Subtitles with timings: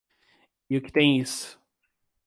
[0.67, 1.61] E o que tem isso?